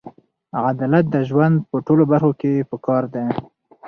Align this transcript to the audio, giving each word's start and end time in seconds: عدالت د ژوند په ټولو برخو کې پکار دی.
عدالت 0.69 1.05
د 1.11 1.15
ژوند 1.29 1.55
په 1.69 1.77
ټولو 1.85 2.03
برخو 2.11 2.31
کې 2.41 2.67
پکار 2.71 3.03
دی. 3.13 3.25